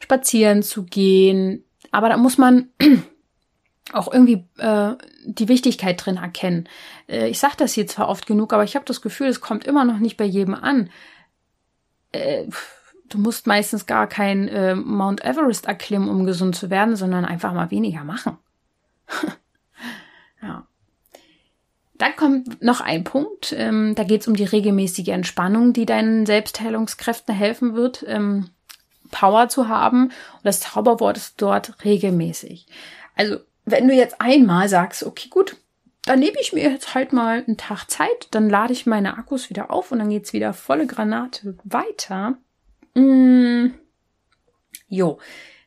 [0.00, 1.64] spazieren zu gehen.
[1.90, 2.68] Aber da muss man
[3.92, 6.68] auch irgendwie äh, die Wichtigkeit drin erkennen.
[7.08, 9.64] Äh, ich sage das hier zwar oft genug, aber ich habe das Gefühl, es kommt
[9.64, 10.90] immer noch nicht bei jedem an.
[12.12, 12.46] Äh,
[13.08, 17.52] du musst meistens gar kein äh, Mount Everest erklimmen, um gesund zu werden, sondern einfach
[17.52, 18.38] mal weniger machen.
[20.42, 20.66] ja.
[21.94, 26.26] Dann kommt noch ein Punkt, ähm, da geht es um die regelmäßige Entspannung, die deinen
[26.26, 28.50] Selbstheilungskräften helfen wird, ähm,
[29.10, 30.04] Power zu haben.
[30.04, 32.66] Und das Zauberwort ist dort regelmäßig.
[33.16, 35.56] Also, wenn du jetzt einmal sagst, okay, gut,
[36.04, 39.50] dann nehme ich mir jetzt halt mal einen Tag Zeit, dann lade ich meine Akkus
[39.50, 42.38] wieder auf und dann geht's wieder volle Granate weiter
[42.98, 43.74] Mm,
[44.88, 45.18] jo,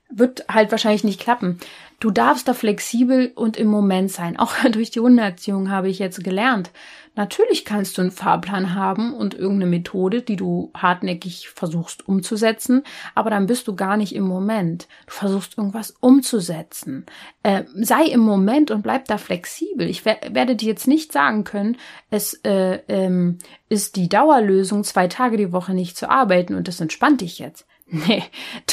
[0.10, 1.60] wird halt wahrscheinlich nicht klappen.
[2.00, 4.38] Du darfst da flexibel und im Moment sein.
[4.38, 6.72] Auch durch die Hundeerziehung habe ich jetzt gelernt.
[7.16, 12.84] Natürlich kannst du einen Fahrplan haben und irgendeine Methode, die du hartnäckig versuchst umzusetzen,
[13.16, 14.88] aber dann bist du gar nicht im Moment.
[15.08, 17.06] Du versuchst irgendwas umzusetzen.
[17.44, 19.90] Äh, sei im Moment und bleib da flexibel.
[19.90, 21.78] Ich werde dir jetzt nicht sagen können,
[22.10, 26.80] es äh, ähm, ist die Dauerlösung, zwei Tage die Woche nicht zu arbeiten und das
[26.80, 27.66] entspannt dich jetzt.
[27.94, 28.24] Nee,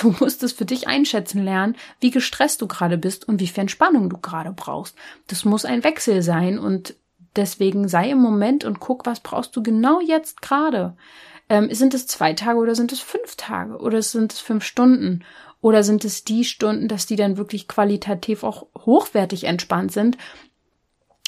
[0.00, 3.62] du musst es für dich einschätzen lernen, wie gestresst du gerade bist und wie viel
[3.62, 4.94] Entspannung du gerade brauchst.
[5.26, 6.94] Das muss ein Wechsel sein und
[7.36, 10.96] Deswegen sei im Moment und guck, was brauchst du genau jetzt gerade.
[11.48, 15.24] Ähm, sind es zwei Tage oder sind es fünf Tage oder sind es fünf Stunden?
[15.60, 20.16] Oder sind es die Stunden, dass die dann wirklich qualitativ auch hochwertig entspannt sind?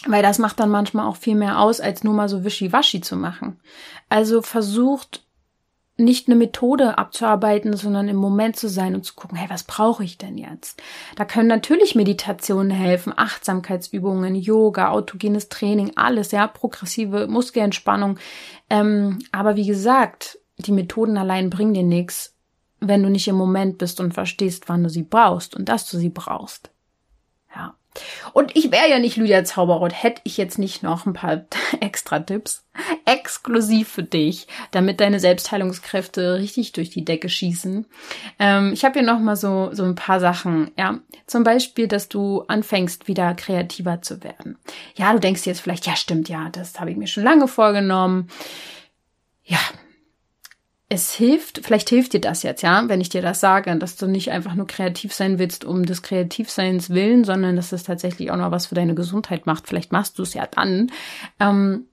[0.06, 3.16] Weil das macht dann manchmal auch viel mehr aus, als nur mal so wischiwaschi zu
[3.16, 3.60] machen.
[4.08, 5.24] Also versucht
[6.00, 10.02] nicht eine Methode abzuarbeiten, sondern im Moment zu sein und zu gucken, hey, was brauche
[10.02, 10.82] ich denn jetzt?
[11.16, 18.18] Da können natürlich Meditationen helfen, Achtsamkeitsübungen, Yoga, autogenes Training, alles, ja, progressive Muskelentspannung.
[18.68, 22.36] Ähm, aber wie gesagt, die Methoden allein bringen dir nichts,
[22.80, 25.98] wenn du nicht im Moment bist und verstehst, wann du sie brauchst und dass du
[25.98, 26.70] sie brauchst.
[28.32, 31.44] Und ich wäre ja nicht Lydia Zauberrot, hätte ich jetzt nicht noch ein paar
[31.80, 32.64] extra Tipps
[33.04, 37.86] exklusiv für dich, damit deine Selbstheilungskräfte richtig durch die Decke schießen.
[38.38, 40.70] Ähm, ich habe hier noch mal so so ein paar Sachen.
[40.78, 44.58] Ja, zum Beispiel, dass du anfängst wieder kreativer zu werden.
[44.96, 48.28] Ja, du denkst jetzt vielleicht, ja stimmt, ja, das habe ich mir schon lange vorgenommen.
[49.44, 49.58] Ja,
[50.92, 54.08] es hilft, vielleicht hilft dir das jetzt, ja, wenn ich dir das sage, dass du
[54.08, 58.36] nicht einfach nur kreativ sein willst um des Kreativseins willen, sondern dass es tatsächlich auch
[58.36, 59.68] noch was für deine Gesundheit macht.
[59.68, 60.90] Vielleicht machst du es ja dann.
[61.38, 61.86] Ähm,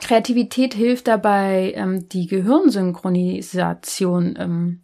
[0.00, 4.80] Kreativität hilft dabei, ähm, die Gehirnsynchronisation ähm,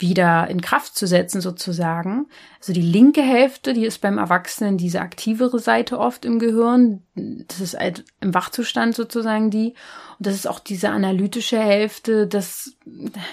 [0.00, 2.26] wieder in Kraft zu setzen sozusagen.
[2.60, 7.02] Also die linke Hälfte, die ist beim Erwachsenen diese aktivere Seite oft im Gehirn.
[7.14, 9.74] Das ist halt im Wachzustand sozusagen die.
[10.18, 12.26] Und das ist auch diese analytische Hälfte.
[12.26, 12.76] Das,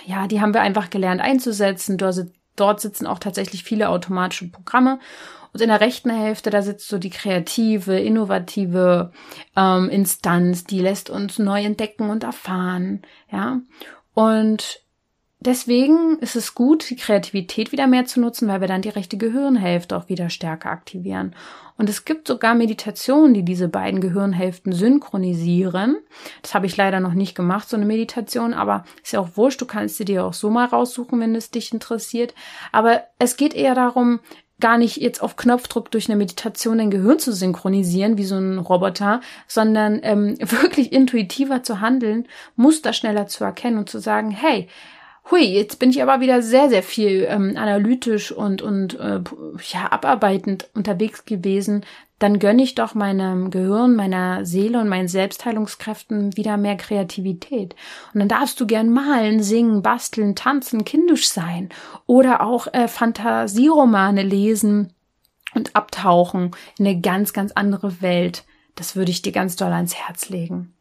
[0.05, 1.97] ja, die haben wir einfach gelernt einzusetzen.
[1.97, 4.99] Dort, sitzen auch tatsächlich viele automatische Programme.
[5.53, 9.11] Und in der rechten Hälfte, da sitzt so die kreative, innovative
[9.55, 13.03] ähm, Instanz, die lässt uns neu entdecken und erfahren.
[13.31, 13.61] Ja.
[14.13, 14.84] Und
[15.39, 19.17] Deswegen ist es gut, die Kreativität wieder mehr zu nutzen, weil wir dann die rechte
[19.17, 21.35] Gehirnhälfte auch wieder stärker aktivieren.
[21.77, 25.97] Und es gibt sogar Meditationen, die diese beiden Gehirnhälften synchronisieren.
[26.41, 29.61] Das habe ich leider noch nicht gemacht, so eine Meditation, aber ist ja auch wurscht,
[29.61, 32.33] du kannst sie dir auch so mal raussuchen, wenn es dich interessiert.
[32.71, 34.21] Aber es geht eher darum,
[34.61, 38.57] gar nicht jetzt auf Knopfdruck durch eine Meditation dein Gehirn zu synchronisieren, wie so ein
[38.57, 44.69] Roboter, sondern ähm, wirklich intuitiver zu handeln, Muster schneller zu erkennen und zu sagen, hey,
[45.31, 49.21] hui, jetzt bin ich aber wieder sehr, sehr viel ähm, analytisch und, und äh,
[49.71, 51.85] ja, abarbeitend unterwegs gewesen,
[52.19, 57.75] dann gönne ich doch meinem Gehirn, meiner Seele und meinen Selbstheilungskräften wieder mehr Kreativität.
[58.13, 61.69] Und dann darfst du gern malen, singen, basteln, tanzen, kindisch sein
[62.05, 64.93] oder auch äh, Fantasieromane lesen
[65.55, 68.45] und abtauchen in eine ganz, ganz andere Welt.
[68.75, 70.74] Das würde ich dir ganz doll ans Herz legen.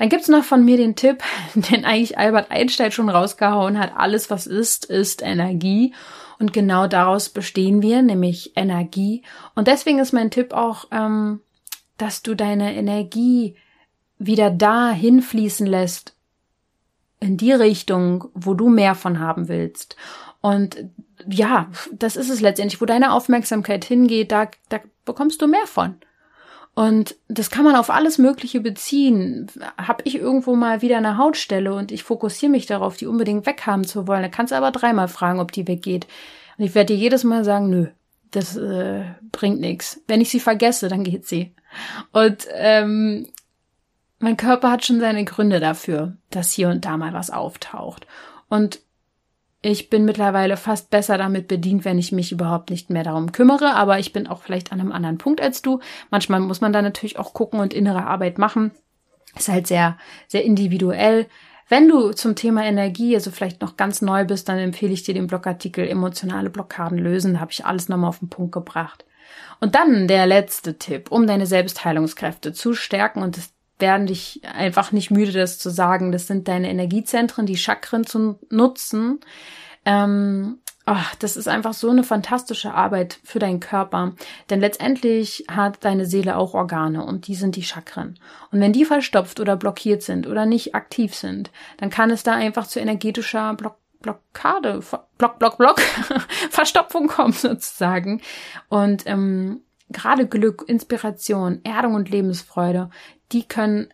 [0.00, 1.22] Dann gibt's noch von mir den Tipp,
[1.54, 3.92] den eigentlich Albert Einstein schon rausgehauen hat.
[3.94, 5.92] Alles, was ist, ist Energie.
[6.38, 9.22] Und genau daraus bestehen wir, nämlich Energie.
[9.54, 11.40] Und deswegen ist mein Tipp auch, ähm,
[11.98, 13.56] dass du deine Energie
[14.18, 16.14] wieder da hinfließen lässt,
[17.20, 19.96] in die Richtung, wo du mehr von haben willst.
[20.40, 20.82] Und
[21.28, 25.96] ja, das ist es letztendlich, wo deine Aufmerksamkeit hingeht, da, da bekommst du mehr von.
[26.74, 29.50] Und das kann man auf alles Mögliche beziehen.
[29.76, 33.84] Hab ich irgendwo mal wieder eine Hautstelle und ich fokussiere mich darauf, die unbedingt weghaben
[33.84, 36.06] zu wollen, dann kannst du aber dreimal fragen, ob die weggeht.
[36.56, 37.86] Und ich werde dir jedes Mal sagen, nö,
[38.30, 40.00] das äh, bringt nichts.
[40.06, 41.54] Wenn ich sie vergesse, dann geht sie.
[42.12, 43.26] Und ähm,
[44.18, 48.06] mein Körper hat schon seine Gründe dafür, dass hier und da mal was auftaucht.
[48.48, 48.80] Und
[49.62, 53.74] ich bin mittlerweile fast besser damit bedient, wenn ich mich überhaupt nicht mehr darum kümmere,
[53.74, 55.80] aber ich bin auch vielleicht an einem anderen Punkt als du.
[56.10, 58.70] Manchmal muss man da natürlich auch gucken und innere Arbeit machen.
[59.36, 59.98] Ist halt sehr,
[60.28, 61.26] sehr individuell.
[61.68, 65.14] Wenn du zum Thema Energie, also vielleicht noch ganz neu bist, dann empfehle ich dir
[65.14, 67.34] den Blogartikel Emotionale Blockaden lösen.
[67.34, 69.04] Da habe ich alles nochmal auf den Punkt gebracht.
[69.60, 74.92] Und dann der letzte Tipp, um deine Selbstheilungskräfte zu stärken und das werden dich einfach
[74.92, 76.12] nicht müde, das zu sagen.
[76.12, 79.20] Das sind deine Energiezentren, die Chakren zu nutzen.
[79.84, 84.14] Ähm, ach, das ist einfach so eine fantastische Arbeit für deinen Körper.
[84.50, 88.18] Denn letztendlich hat deine Seele auch Organe und die sind die Chakren.
[88.50, 92.34] Und wenn die verstopft oder blockiert sind oder nicht aktiv sind, dann kann es da
[92.34, 94.80] einfach zu energetischer Block Blockade,
[95.18, 95.80] Block, Block, Block,
[96.50, 98.22] Verstopfung kommen sozusagen.
[98.70, 99.60] Und ähm,
[99.90, 102.90] gerade Glück, Inspiration, Erdung und Lebensfreude,
[103.32, 103.88] die können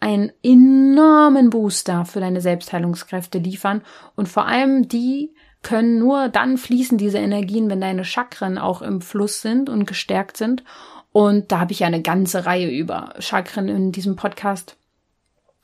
[0.00, 3.82] einen enormen Booster für deine Selbstheilungskräfte liefern
[4.16, 9.00] und vor allem die können nur dann fließen diese Energien, wenn deine Chakren auch im
[9.00, 10.62] Fluss sind und gestärkt sind.
[11.10, 14.76] Und da habe ich ja eine ganze Reihe über Chakren in diesem Podcast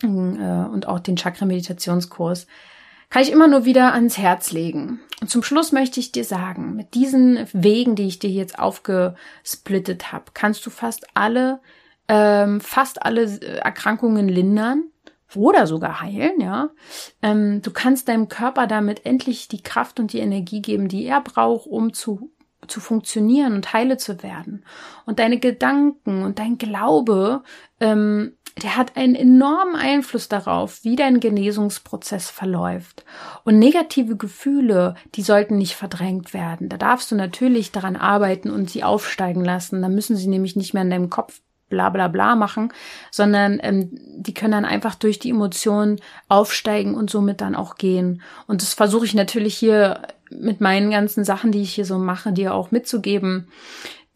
[0.02, 2.46] äh, und auch den Chakra-Meditationskurs.
[3.10, 5.00] Kann ich immer nur wieder ans Herz legen.
[5.20, 10.12] Und zum Schluss möchte ich dir sagen, mit diesen Wegen, die ich dir jetzt aufgesplittet
[10.12, 11.60] habe, kannst du fast alle
[12.12, 14.82] ähm, fast alle äh, Erkrankungen lindern
[15.36, 16.70] oder sogar heilen, ja.
[17.22, 21.20] Ähm, du kannst deinem Körper damit endlich die Kraft und die Energie geben, die er
[21.20, 22.32] braucht, um zu
[22.66, 24.64] zu funktionieren und heile zu werden.
[25.06, 27.42] Und deine Gedanken und dein Glaube,
[27.80, 33.04] ähm, der hat einen enormen Einfluss darauf, wie dein Genesungsprozess verläuft.
[33.44, 36.68] Und negative Gefühle, die sollten nicht verdrängt werden.
[36.68, 39.80] Da darfst du natürlich daran arbeiten und sie aufsteigen lassen.
[39.80, 41.40] Da müssen sie nämlich nicht mehr in deinem Kopf
[41.70, 42.72] bla bla bla machen,
[43.10, 48.20] sondern ähm, die können dann einfach durch die Emotionen aufsteigen und somit dann auch gehen.
[48.46, 52.32] Und das versuche ich natürlich hier mit meinen ganzen Sachen, die ich hier so mache,
[52.32, 53.48] dir auch mitzugeben.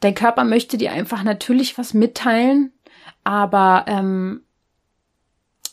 [0.00, 2.72] Dein Körper möchte dir einfach natürlich was mitteilen,
[3.22, 4.42] aber ähm,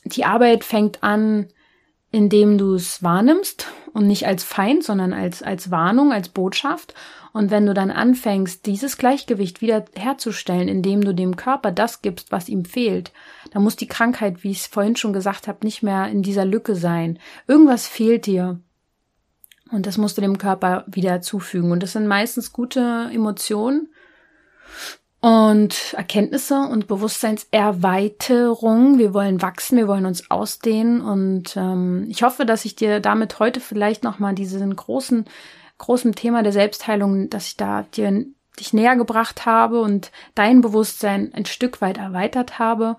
[0.06, 1.48] die Arbeit fängt an,
[2.12, 6.94] indem du es wahrnimmst und nicht als Feind, sondern als, als Warnung, als Botschaft.
[7.34, 12.32] Und wenn du dann anfängst, dieses Gleichgewicht wieder herzustellen, indem du dem Körper das gibst,
[12.32, 13.12] was ihm fehlt,
[13.52, 16.46] dann muss die Krankheit, wie ich es vorhin schon gesagt habe, nicht mehr in dieser
[16.46, 17.20] Lücke sein.
[17.48, 18.60] Irgendwas fehlt dir.
[19.72, 21.72] Und das musst du dem Körper wieder zufügen.
[21.72, 23.88] Und das sind meistens gute Emotionen,
[25.22, 28.98] und Erkenntnisse und Bewusstseinserweiterung.
[28.98, 33.38] Wir wollen wachsen, wir wollen uns ausdehnen und ähm, ich hoffe, dass ich dir damit
[33.38, 35.26] heute vielleicht nochmal diesen großen,
[35.82, 38.26] großen Thema der Selbstheilung, dass ich da dir
[38.60, 42.98] dich näher gebracht habe und dein Bewusstsein ein Stück weit erweitert habe.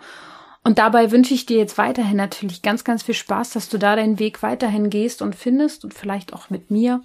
[0.64, 3.97] Und dabei wünsche ich dir jetzt weiterhin natürlich ganz, ganz viel Spaß, dass du da
[3.97, 7.01] deinen Weg weiterhin gehst und findest und vielleicht auch mit mir.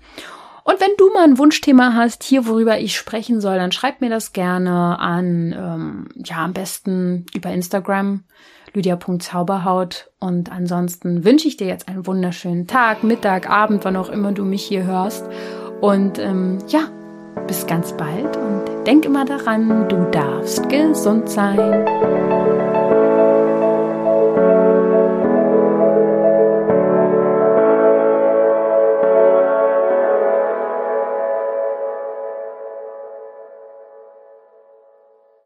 [0.64, 4.10] Und wenn du mal ein Wunschthema hast, hier worüber ich sprechen soll, dann schreib mir
[4.10, 8.26] das gerne an, ähm, ja, am besten über Instagram,
[8.74, 10.12] lydia.zauberhaut.
[10.20, 14.44] Und ansonsten wünsche ich dir jetzt einen wunderschönen Tag, Mittag, Abend, wann auch immer du
[14.44, 15.26] mich hier hörst.
[15.82, 16.82] Und ähm, ja,
[17.48, 22.37] bis ganz bald und denk immer daran, du darfst gesund sein.